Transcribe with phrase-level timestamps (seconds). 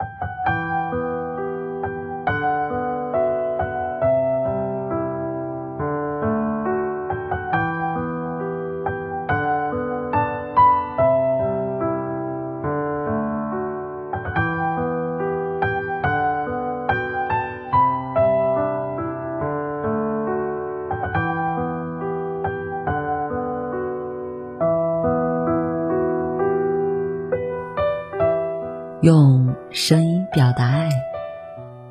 [0.00, 0.27] 用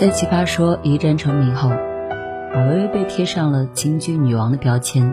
[0.00, 5.12] 在《奇葩说》一战成名后，马薇薇被贴上了京剧女王的标签。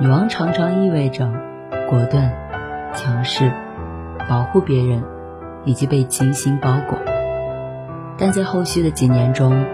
[0.00, 1.30] 女王常常意味着
[1.90, 2.32] 果断、
[2.94, 3.52] 强势、
[4.26, 5.02] 保护别人，
[5.66, 6.98] 以及被精心包裹。
[8.16, 9.66] 但在后续的几年中，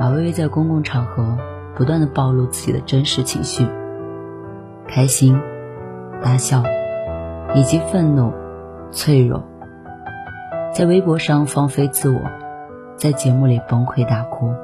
[0.00, 1.38] 马薇薇在公共场合
[1.76, 3.64] 不断的暴露自己的真实情绪：
[4.88, 5.40] 开心、
[6.20, 6.64] 大笑，
[7.54, 8.32] 以及愤怒、
[8.90, 9.44] 脆弱。
[10.72, 12.20] 在微博上放飞自我。
[12.96, 14.54] 在节目里崩溃大哭，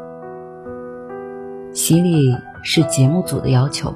[1.72, 3.92] 犀利是节目组的要求。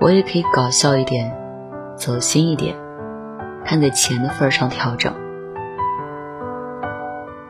[0.00, 1.34] 我也可以搞笑一点，
[1.96, 2.76] 走心一点，
[3.64, 5.12] 看在钱的份上调整。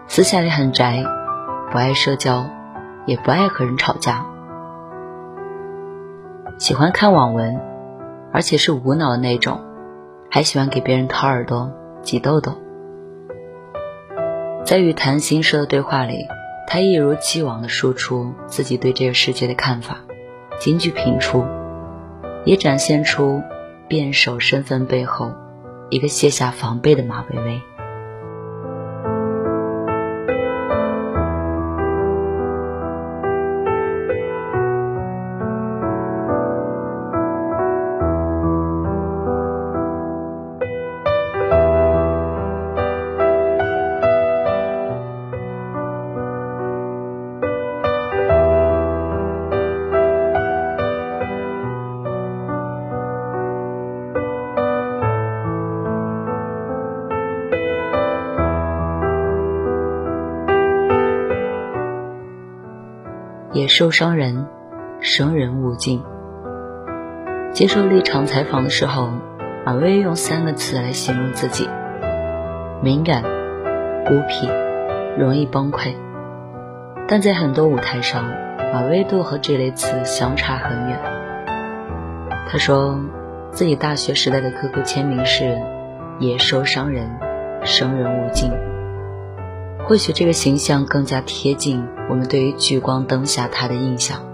[0.06, 1.04] 私下里很宅，
[1.70, 2.46] 不爱社交，
[3.06, 4.24] 也不爱和人吵架，
[6.58, 7.60] 喜欢看网文，
[8.32, 9.60] 而且是无脑的那种，
[10.30, 11.70] 还喜欢给别人掏耳朵、
[12.02, 12.52] 挤痘痘。
[14.70, 16.28] 在与谈心社的对话里，
[16.68, 19.98] 他一如既往地说出自己对这个世界的看法，
[20.60, 21.44] 金句频出，
[22.44, 23.42] 也展现出
[23.88, 25.32] 辩手身份背后
[25.88, 27.60] 一个卸下防备的马薇薇。
[63.80, 64.46] 受伤人，
[65.00, 66.02] 生人勿近。
[67.54, 69.08] 接受立场采访的时候，
[69.64, 71.66] 马薇用三个词来形容自己：
[72.82, 73.22] 敏感、
[74.04, 74.50] 孤僻、
[75.18, 75.94] 容易崩溃。
[77.08, 78.26] 但在很多舞台上，
[78.70, 81.00] 马薇都和这类词相差很远。
[82.50, 83.00] 他说
[83.50, 85.56] 自己大学时代的 QQ 签名是
[86.20, 87.08] “野兽伤人，
[87.62, 88.52] 生人勿近”。
[89.86, 94.24] 或许这个形象更加贴近我们对于聚光灯下他的印象。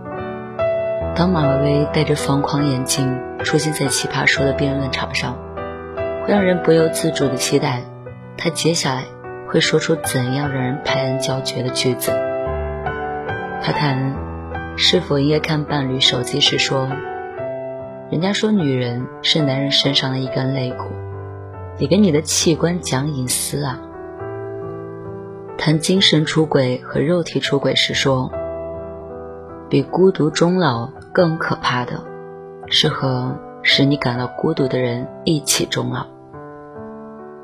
[1.14, 5.34] 当马薇薇戴着方框眼镜出现在《奇葩说》的辩论场上，
[6.24, 7.82] 会让人不由自主的期待
[8.36, 9.04] 他接下来
[9.48, 12.12] 会说出怎样让人拍案叫绝的句子。
[13.62, 14.14] 他谈
[14.76, 16.86] 是否应该看伴侣手机时说
[18.12, 20.84] ：“人家说女人是男人身上的一根肋骨，
[21.78, 23.80] 你跟你的器官讲隐私啊？”
[25.58, 28.30] 谈精神出轨和肉体出轨时说
[29.68, 32.04] ：“比孤独终老更可怕的，
[32.68, 36.06] 是和使你感到孤独的人一起终老。”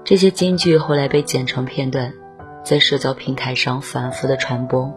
[0.05, 2.12] 这些金句后来被剪成片段，
[2.64, 4.93] 在社交平台上反复的传播。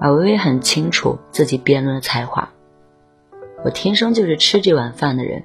[0.00, 2.50] 马薇薇很清楚自己辩论的才华，
[3.64, 5.42] 我天生就是吃这碗饭的人。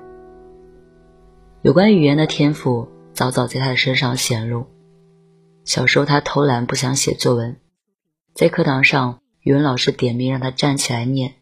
[1.61, 4.67] 有关语言的天赋，早早在他的身上显露。
[5.65, 7.55] 小时候，他偷懒不想写作文，
[8.33, 11.35] 在课堂上，语文老师点名让他站起来念，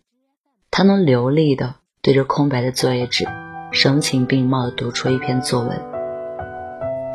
[0.69, 3.27] 他能流利的对着空白的作业纸，
[3.71, 5.81] 声情并茂的读出一篇作文。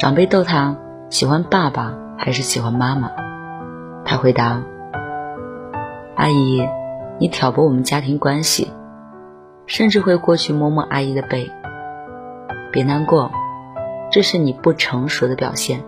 [0.00, 0.76] 长辈逗他
[1.08, 3.12] 喜欢爸爸还是喜欢妈妈，
[4.04, 4.64] 他回答
[6.16, 6.68] ：“阿姨，
[7.20, 8.72] 你挑拨我们家庭关系，
[9.66, 11.52] 甚至会过去摸摸阿姨的背。
[12.72, 13.30] 别难过，
[14.10, 15.84] 这是你不成熟的表现。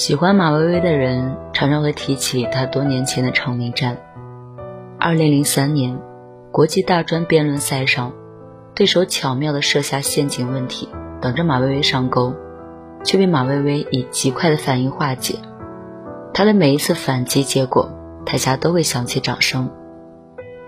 [0.00, 3.98] 喜欢马薇薇的人常常会提起她多年前的成名战。
[4.98, 6.00] 二零零三年，
[6.50, 8.14] 国际大专辩论赛上，
[8.74, 10.88] 对手巧妙地设下陷阱问题，
[11.20, 12.32] 等着马薇薇上钩，
[13.04, 15.34] 却被马薇薇以极快的反应化解。
[16.32, 17.90] 她的每一次反击结果，
[18.24, 19.70] 台下都会响起掌声。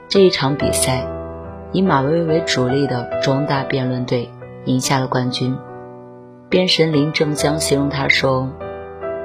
[0.09, 1.07] 这一场比赛，
[1.73, 4.29] 以马薇薇为主力的中大辩论队
[4.67, 5.57] 赢下了冠军。
[6.51, 8.51] 辩神林正江形容她说。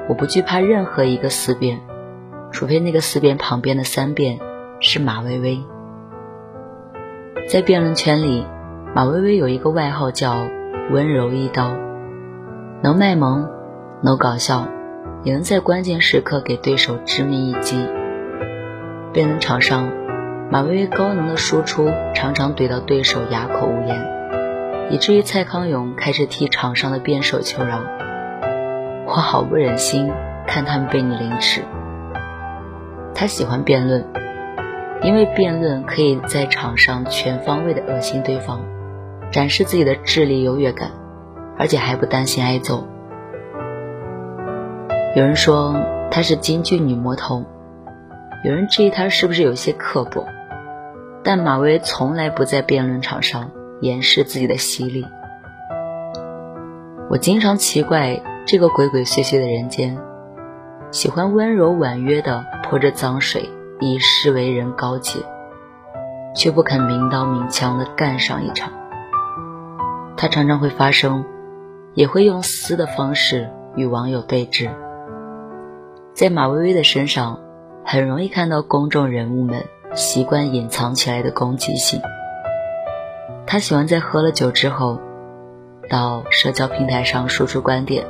[0.07, 1.81] 我不惧怕任何一个思辨，
[2.51, 4.39] 除非那个思辨旁边的三辩
[4.79, 5.59] 是马薇薇。
[7.49, 8.45] 在辩论圈里，
[8.95, 10.47] 马薇薇有一个外号叫
[10.91, 11.71] “温柔一刀”，
[12.81, 13.49] 能卖萌，
[14.01, 14.67] 能搞笑，
[15.23, 17.85] 也能在关键时刻给对手致命一击。
[19.13, 19.91] 辩论场上，
[20.49, 27.81] 马薇薇高能的输出常常怼到对手哑口无言，以至于蔡康永开始替场上的辩手求饶。
[29.07, 30.11] 我好不忍心
[30.45, 31.63] 看他们被你凌迟。
[33.15, 34.05] 他喜欢辩论，
[35.01, 38.59] 因为辩论可以在场上全方位的恶心对方，
[39.31, 40.91] 展示自己的智力优越感，
[41.57, 42.85] 而且还不担心挨揍。
[45.15, 45.73] 有人说
[46.11, 47.45] 他是京剧女魔头，
[48.43, 50.27] 有人质疑他是不是有些刻薄，
[51.23, 55.07] 但马薇从来不在辩论场上掩饰自己的犀利。
[57.09, 58.21] 我经常奇怪。
[58.47, 59.97] 这个鬼鬼祟祟的人间，
[60.89, 63.49] 喜欢温柔婉约的泼着脏水，
[63.81, 65.19] 以示为人高洁，
[66.33, 68.71] 却不肯明刀明枪的干上一场。
[70.15, 71.25] 他常常会发声，
[71.93, 74.69] 也会用撕的方式与网友对峙。
[76.13, 77.41] 在马薇薇的身上，
[77.83, 82.01] 很容易看到公众人物们习惯隐藏起来的攻击性。
[83.45, 85.01] 他喜欢在喝了酒之后，
[85.89, 88.05] 到社交平台上输出观点。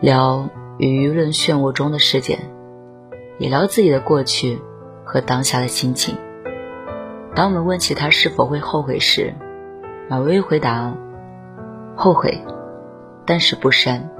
[0.00, 0.48] 聊
[0.78, 2.38] 与舆论漩涡中的事件，
[3.38, 4.58] 也聊自己的过去
[5.04, 6.16] 和当下的心情。
[7.34, 9.34] 当我们问起他是否会后悔时，
[10.08, 10.94] 马薇薇回答
[11.94, 12.42] ：“后悔，
[13.26, 14.10] 但是不删。”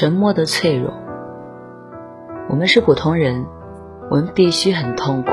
[0.00, 0.94] 沉默的脆弱。
[2.48, 3.44] 我们是普通人，
[4.10, 5.30] 我们必须很痛苦，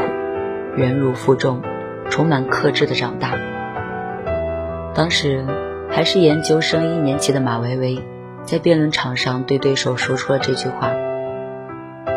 [0.76, 1.62] 忍辱负重，
[2.10, 3.32] 充满克制的长大。
[4.94, 5.46] 当时
[5.90, 8.04] 还是研究生一年级的马薇薇，
[8.44, 10.92] 在辩论场上对对手说出了这句话。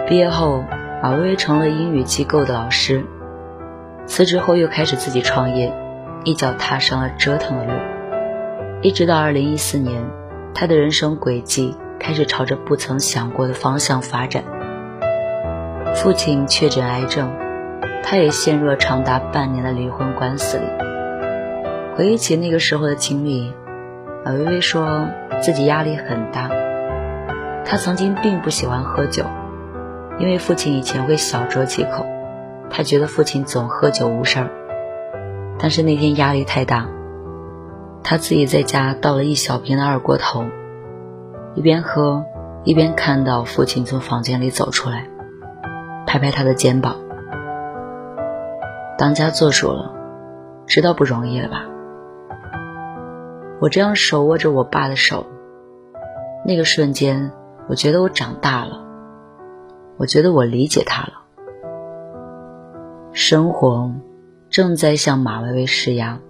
[0.09, 0.65] 毕业后，
[1.05, 3.05] 马薇薇成了英语机构的老师，
[4.07, 5.73] 辞职后又开始自己创业，
[6.25, 7.73] 一脚踏上了折腾的路。
[8.83, 10.03] 一直到二零一四年，
[10.53, 11.77] 她的人生轨迹。
[12.01, 14.43] 开始朝着不曾想过的方向发展。
[15.95, 17.31] 父亲确诊癌症，
[18.03, 20.65] 他也陷入了长达半年的离婚官司里。
[21.95, 23.53] 回忆起那个时候的经历，
[24.25, 25.09] 马薇薇说
[25.43, 26.49] 自己压力很大。
[27.65, 29.25] 她曾经并不喜欢喝酒，
[30.19, 32.07] 因为父亲以前会小酌几口，
[32.71, 34.51] 她觉得父亲总喝酒无事儿。
[35.59, 36.89] 但是那天压力太大，
[38.03, 40.47] 她自己在家倒了一小瓶的二锅头。
[41.55, 42.25] 一边喝，
[42.65, 45.09] 一边看到父亲从房间里走出来，
[46.07, 46.97] 拍拍他的肩膀。
[48.97, 49.93] 当家做主了，
[50.67, 51.65] 知道不容易了吧？
[53.61, 55.27] 我这样手握着我爸的手，
[56.47, 57.33] 那个瞬间，
[57.69, 58.85] 我觉得我长大了，
[59.99, 61.15] 我觉得我理解他了。
[63.13, 63.93] 生活
[64.49, 66.21] 正在向马薇薇施压，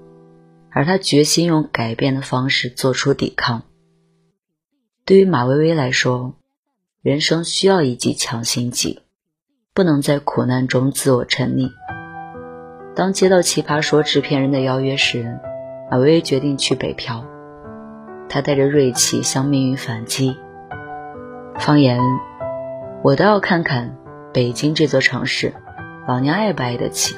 [0.71, 3.63] 而他决心用改变的方式做出抵抗。
[5.05, 6.35] 对于马薇薇来说，
[7.03, 9.01] 人生需要一剂强心剂，
[9.75, 11.71] 不能在苦难中自我沉溺。
[12.95, 15.39] 当接到《奇葩说》制片人的邀约时，
[15.91, 17.25] 马薇薇决定去北漂。
[18.29, 20.37] 她带着锐气向命运反击，
[21.59, 21.99] 方言
[23.03, 23.97] ：“我倒要看看
[24.33, 25.55] 北京这座城市，
[26.07, 27.17] 老娘爱不爱得起。”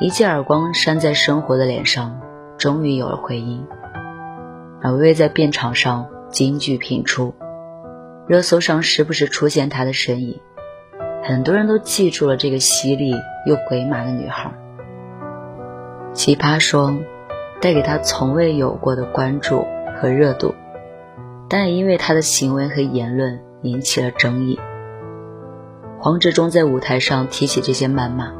[0.00, 2.20] 一记耳光扇在生活的脸上，
[2.56, 3.66] 终于有了回音。
[4.80, 6.08] 马薇薇在辩场上。
[6.30, 7.34] 金句频出，
[8.26, 10.40] 热搜上时不时出现她的身影，
[11.22, 13.12] 很多人都记住了这个犀利
[13.46, 14.52] 又鬼马的女孩。
[16.12, 16.94] 奇葩说
[17.62, 19.64] 带给她从未有过的关注
[19.96, 20.54] 和热度，
[21.48, 24.60] 但也因为她的行为和言论引起了争议。
[25.98, 28.32] 黄志忠在舞台上提起这些谩骂。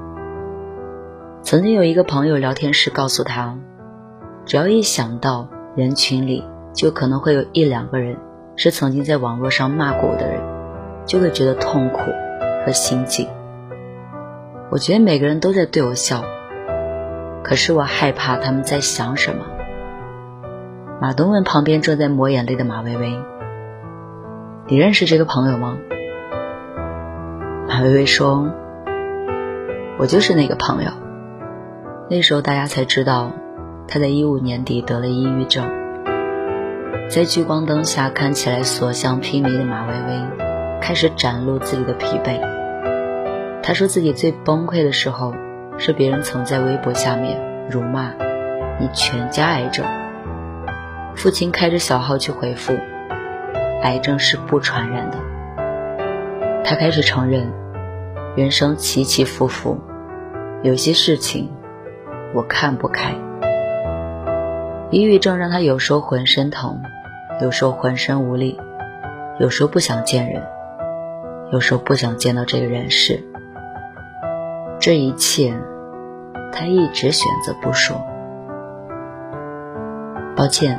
[1.43, 3.59] 曾经有一个朋友聊天时告诉他，
[4.45, 6.45] 只要一想到人群里
[6.79, 8.17] 就可能会有一两个人
[8.55, 10.41] 是曾经在网络上骂过我的人，
[11.07, 11.99] 就会觉得痛苦
[12.65, 13.27] 和心悸。
[14.71, 16.23] 我觉得每个人都在对我笑，
[17.43, 19.45] 可是我害怕他们在想什么。
[21.01, 23.19] 马东问旁边正在抹眼泪的马薇薇
[24.71, 25.79] ：“你认识这个朋友吗？”
[27.67, 28.53] 马薇薇说
[29.99, 30.93] ：“我就是那个朋友。”
[32.09, 33.33] 那时候大家才知道，
[33.89, 35.78] 他在一五年底得了抑郁症。
[37.09, 42.39] 在聚光灯下看起来所向披靡的马薇薇，开始展露自己的疲惫。
[43.63, 45.35] 他说自己最崩溃的时候，
[45.79, 48.13] 是别人曾在微博下面辱骂
[48.79, 49.87] 你全家癌症。
[51.17, 52.75] 父亲开着小号去回复，
[53.83, 55.17] 癌症是不传染的。
[56.63, 57.51] 他开始承认，
[58.37, 59.79] 人生起起伏伏，
[60.63, 61.49] 有些事情
[62.35, 63.15] 我看不开。
[64.91, 66.83] 抑郁症让他有时候浑身疼，
[67.41, 68.59] 有时候浑身无力，
[69.39, 70.43] 有时候不想见人，
[71.53, 73.23] 有时候不想见到这个人世。
[74.81, 75.55] 这一切，
[76.53, 77.97] 他一直选择不说。
[80.37, 80.79] 抱歉，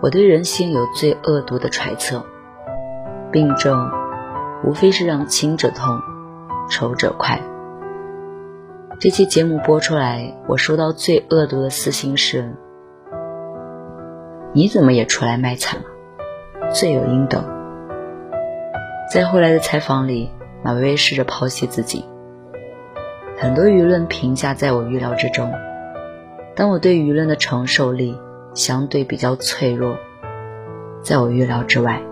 [0.00, 2.24] 我对人性有最恶毒的揣测，
[3.30, 3.90] 病症。
[4.64, 6.00] 无非是让亲者痛，
[6.68, 7.40] 仇者快。
[8.98, 12.56] 这期节目播出来，我收到最恶毒的私信是
[14.52, 16.70] ：“你怎么也出来卖惨了？
[16.70, 17.44] 罪有应得。”
[19.12, 20.30] 在后来的采访里，
[20.62, 22.04] 马薇薇试着剖析自己。
[23.38, 25.52] 很多舆论评价在我预料之中，
[26.54, 28.18] 但我对舆论的承受力
[28.52, 29.96] 相对比较脆弱，
[31.02, 32.02] 在我预料之外。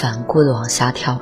[0.00, 1.18] 反顾地往下跳。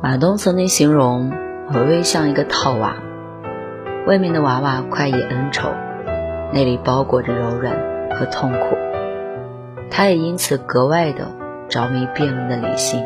[0.00, 1.32] 马东曾经形容
[1.74, 2.94] 微微像一个套娃，
[4.06, 5.68] 外面的娃娃快意恩仇，
[6.52, 7.74] 内里包裹着柔软
[8.14, 8.76] 和痛苦。
[9.90, 11.26] 他也因此格外的
[11.68, 13.04] 着迷辩论的理性，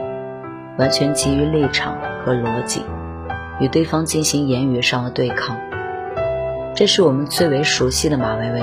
[0.77, 2.85] 完全基于立场和逻辑，
[3.61, 5.57] 与对方进行言语上的对抗。
[6.75, 8.63] 这是我们最为熟悉的马薇薇，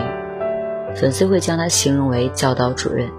[0.95, 3.09] 粉丝会将她形容为教导主任。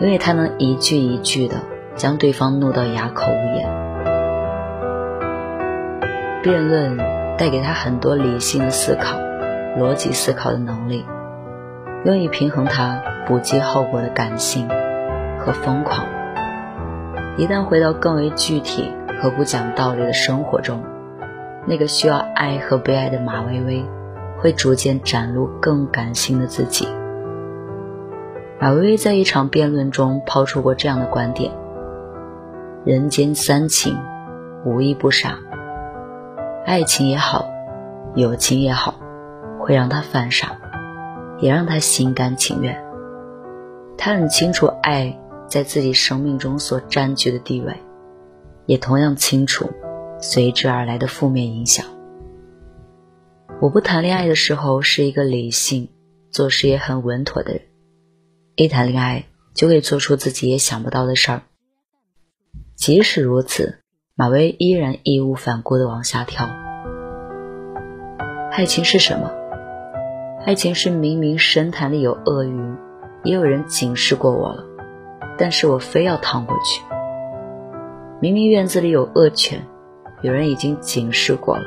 [0.00, 1.56] 因为他能一句一句的
[1.94, 3.68] 将对方怒到哑口无言，
[6.42, 6.96] 辩论
[7.36, 9.18] 带给他很多理性的思考、
[9.78, 11.04] 逻辑思考的能力，
[12.06, 14.66] 用以平衡他不计后果的感性
[15.38, 16.06] 和疯狂。
[17.36, 18.90] 一旦回到更为具体
[19.20, 20.82] 和不讲道理的生活中，
[21.66, 23.84] 那个需要爱和被爱的马薇薇，
[24.38, 26.88] 会逐渐展露更感性的自己。
[28.60, 31.50] 马薇薇在一场辩论中抛出过这样的观点：
[32.84, 33.96] 人间三情，
[34.66, 35.38] 无一不傻。
[36.66, 37.48] 爱情也好，
[38.14, 39.00] 友情也好，
[39.58, 40.58] 会让他犯傻，
[41.38, 42.78] 也让他心甘情愿。
[43.96, 47.74] 他很清楚爱在自己生命中所占据的地位，
[48.66, 49.70] 也同样清楚
[50.18, 51.86] 随之而来的负面影响。
[53.58, 55.88] 我不谈恋爱的时候是一个理性、
[56.30, 57.62] 做事也很稳妥的人。
[58.62, 59.24] 一谈恋爱
[59.54, 61.42] 就会做出自己也想不到的事儿。
[62.76, 63.78] 即使如此，
[64.14, 66.46] 马薇依然义无反顾地往下跳。
[68.52, 69.32] 爱情是什么？
[70.44, 72.76] 爱情是明明深潭里有鳄鱼，
[73.24, 74.62] 也有人警示过我了，
[75.38, 76.82] 但是我非要趟过去。
[78.20, 79.66] 明明院子里有恶犬，
[80.20, 81.64] 有人已经警示过了，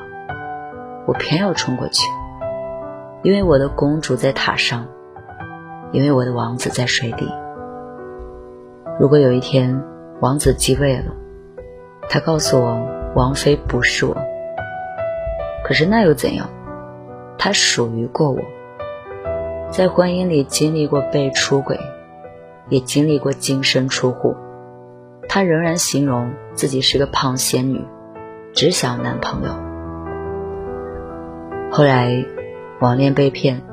[1.08, 2.08] 我偏要冲过去，
[3.24, 4.88] 因为我的公主在塔上。
[5.94, 7.32] 因为我的王子在水底。
[9.00, 9.82] 如果有一天
[10.20, 11.06] 王子继位了，
[12.10, 12.86] 他告诉我
[13.16, 14.18] 王妃不是我，
[15.64, 16.50] 可是那又怎样？
[17.38, 18.40] 他属于过我。
[19.70, 21.80] 在婚姻里经历过被出轨，
[22.70, 24.36] 也经历过净身出户，
[25.30, 27.84] 他仍然形容自己是个胖仙女，
[28.54, 29.50] 只想男朋友。
[31.72, 32.24] 后来，
[32.80, 33.64] 网恋被骗，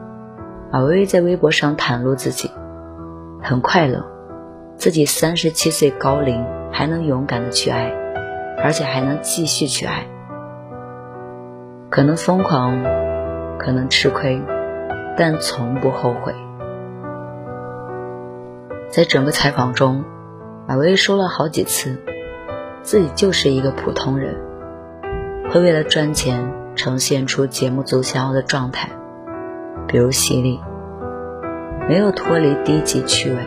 [0.73, 2.49] 马薇薇在微博上袒露自己
[3.43, 4.05] 很快乐，
[4.77, 7.93] 自己三十七岁高龄还能勇敢的去爱，
[8.63, 10.07] 而且还能继续去爱。
[11.91, 12.85] 可能疯狂，
[13.59, 14.41] 可能吃亏，
[15.17, 16.33] 但从不后悔。
[18.91, 20.05] 在整个采访中，
[20.69, 22.01] 马薇薇说了好几次，
[22.83, 24.37] 自己就是一个普通人，
[25.51, 28.91] 会为了赚钱呈现出节目组想要的状态，
[29.91, 30.61] 比如犀利，
[31.89, 33.39] 没有脱离低级趣味，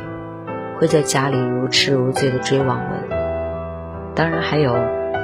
[0.77, 2.99] 会在家里如痴如醉的追网文。
[4.13, 4.75] 当然还有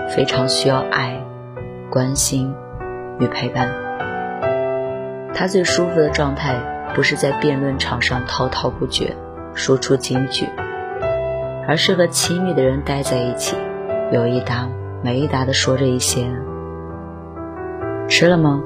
[0.07, 1.21] 非常需要爱、
[1.89, 2.55] 关心。
[3.19, 3.69] 与陪伴，
[5.33, 6.55] 他最舒服的状态，
[6.95, 9.13] 不是在辩论场上滔滔不绝
[9.53, 10.47] 说出金句，
[11.67, 13.57] 而是和亲密的人待在一起，
[14.13, 14.69] 有一搭
[15.03, 16.31] 没一搭的说着一些
[18.07, 18.63] “吃了吗？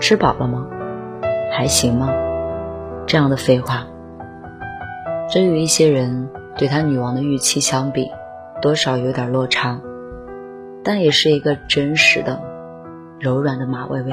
[0.00, 0.66] 吃饱了吗？
[1.52, 2.08] 还行吗？”
[3.06, 3.86] 这样的废话。
[5.30, 8.10] 这与一些人对他女王的预期相比，
[8.60, 9.80] 多少有点落差，
[10.82, 12.40] 但也是一个真实的。
[13.20, 14.12] 柔软的马薇薇。